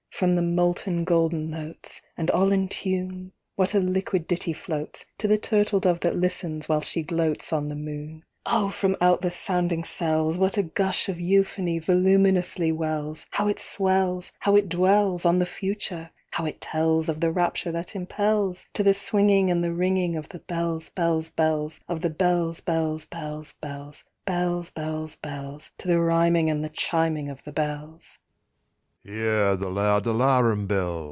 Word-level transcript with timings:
—From 0.21 0.35
the 0.35 0.43
molten 0.43 1.03
golden 1.03 1.49
notes, 1.49 1.99
And 2.15 2.29
all 2.29 2.51
in 2.51 2.67
tune, 2.69 3.31
What 3.55 3.73
a 3.73 3.79
liquid 3.79 4.27
ditty 4.27 4.53
floats 4.53 5.03
To 5.17 5.27
the 5.27 5.39
turtle 5.39 5.79
dove 5.79 6.01
that 6.01 6.15
listens, 6.15 6.69
while 6.69 6.81
she 6.81 7.01
gloats 7.01 7.51
On 7.51 7.69
the 7.69 7.75
moon! 7.75 8.23
Oh, 8.45 8.69
from 8.69 8.95
out 9.01 9.21
the 9.21 9.31
sounding 9.31 9.83
cells, 9.83 10.37
What 10.37 10.57
a 10.57 10.61
gush 10.63 11.09
of 11.09 11.19
euphony 11.19 11.79
voluminously 11.79 12.71
wells! 12.71 13.25
How 13.31 13.47
it 13.47 13.57
swells! 13.57 14.31
How 14.37 14.55
it 14.55 14.69
dwells 14.69 15.25
On 15.25 15.39
the 15.39 15.45
Future!—how 15.47 16.45
it 16.45 16.61
tells 16.61 17.09
Of 17.09 17.19
the 17.19 17.31
rapture 17.31 17.71
that 17.71 17.95
impels 17.95 18.67
To 18.75 18.83
the 18.83 18.93
swinging 18.93 19.49
and 19.49 19.63
the 19.63 19.73
ringing 19.73 20.15
Of 20.15 20.29
the 20.29 20.39
bells, 20.39 20.91
bells, 20.91 21.31
bells— 21.31 21.79
Of 21.87 22.01
the 22.01 22.11
bells, 22.11 22.61
bells, 22.61 23.05
bells, 23.05 23.53
bells, 23.59 24.03
Bells, 24.27 24.69
bells, 24.69 25.15
bells— 25.15 25.71
To 25.79 25.87
the 25.87 25.99
rhyming 25.99 26.47
and 26.47 26.63
the 26.63 26.69
chiming 26.69 27.27
of 27.27 27.43
the 27.43 27.51
bells! 27.51 28.19